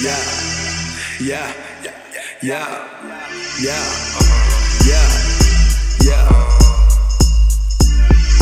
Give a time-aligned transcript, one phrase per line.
[0.00, 0.14] Yeah,
[1.18, 1.52] yeah,
[2.40, 2.86] yeah,
[3.58, 3.82] yeah,
[4.86, 5.08] yeah,
[6.06, 6.28] yeah.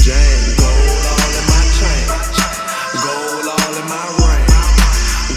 [0.04, 2.08] Jane, gold all in my chain,
[3.00, 4.45] gold all in my ring,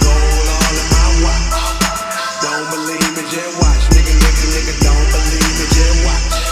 [0.03, 1.55] gold all in my watch.
[2.43, 4.73] Don't believe me, just watch, nigga, nigga, nigga.
[4.83, 6.48] Don't believe me, just watch.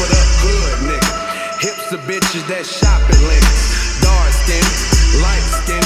[0.00, 1.60] For the hood, nigga.
[1.60, 4.00] Hips of bitches that shopping Lenox.
[4.00, 4.64] Dark skin,
[5.20, 5.84] light skin,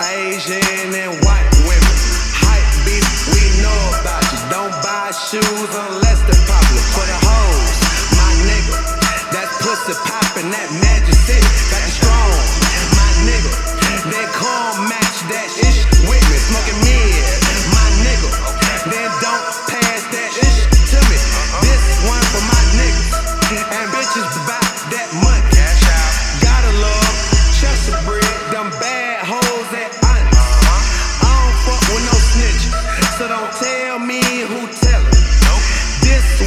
[0.00, 1.59] Asian and white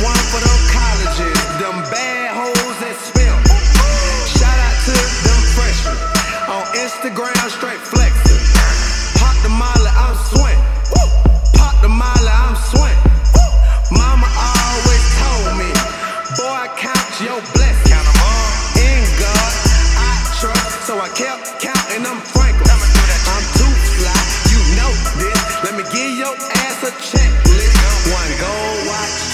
[0.02, 3.38] one for them colleges, them bad hoes that spell.
[4.38, 5.97] Shout out to them freshmen
[6.50, 8.41] on Instagram, straight flexing.
[9.22, 10.59] Pop the molly, I'm swing.
[11.53, 12.97] Pop the molly, I'm swing.
[13.94, 15.69] Mama always told me,
[16.41, 18.09] boy, count your blessings.
[18.81, 19.52] In God,
[20.02, 21.72] I trust, so I kept counting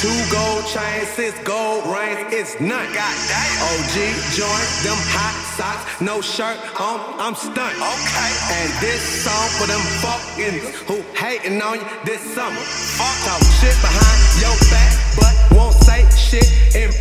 [0.01, 2.87] two gold chains, six gold rings, it's none.
[2.87, 3.95] OG
[4.31, 7.75] joint, them hot socks, no shirt on, I'm stunned.
[7.75, 8.31] Okay.
[8.55, 10.55] And this song for them fucking
[10.87, 12.63] who hating on you this summer.
[12.95, 16.98] Talk shit behind your back, but won't say shit in.